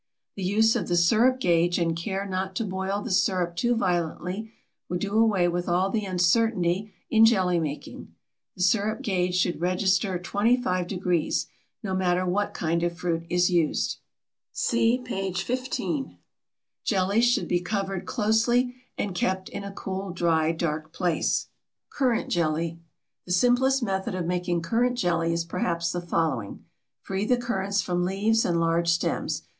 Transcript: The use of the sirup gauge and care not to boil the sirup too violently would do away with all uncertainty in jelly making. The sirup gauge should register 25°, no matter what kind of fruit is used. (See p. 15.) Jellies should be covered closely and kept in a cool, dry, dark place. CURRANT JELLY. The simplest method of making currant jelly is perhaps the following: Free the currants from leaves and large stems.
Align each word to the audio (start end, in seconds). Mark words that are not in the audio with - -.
The 0.35 0.41
use 0.41 0.75
of 0.75 0.87
the 0.87 0.95
sirup 0.95 1.39
gauge 1.39 1.77
and 1.77 1.95
care 1.95 2.25
not 2.25 2.55
to 2.55 2.63
boil 2.63 3.03
the 3.03 3.11
sirup 3.11 3.55
too 3.55 3.75
violently 3.75 4.51
would 4.89 4.99
do 4.99 5.15
away 5.15 5.47
with 5.47 5.69
all 5.69 5.91
uncertainty 5.95 6.91
in 7.11 7.23
jelly 7.23 7.59
making. 7.59 8.15
The 8.55 8.63
sirup 8.63 9.03
gauge 9.03 9.35
should 9.35 9.61
register 9.61 10.17
25°, 10.17 11.45
no 11.83 11.93
matter 11.93 12.25
what 12.25 12.55
kind 12.55 12.81
of 12.81 12.97
fruit 12.97 13.27
is 13.29 13.51
used. 13.51 13.97
(See 14.51 14.97
p. 14.97 15.31
15.) 15.31 16.17
Jellies 16.83 17.25
should 17.25 17.47
be 17.47 17.59
covered 17.61 18.07
closely 18.07 18.73
and 18.97 19.13
kept 19.13 19.49
in 19.49 19.63
a 19.63 19.71
cool, 19.71 20.09
dry, 20.09 20.51
dark 20.51 20.91
place. 20.91 21.49
CURRANT 21.91 22.29
JELLY. 22.29 22.79
The 23.27 23.31
simplest 23.33 23.83
method 23.83 24.15
of 24.15 24.25
making 24.25 24.63
currant 24.63 24.97
jelly 24.97 25.31
is 25.31 25.45
perhaps 25.45 25.91
the 25.91 26.01
following: 26.01 26.65
Free 27.03 27.23
the 27.23 27.37
currants 27.37 27.83
from 27.83 28.03
leaves 28.03 28.43
and 28.43 28.59
large 28.59 28.87
stems. 28.89 29.43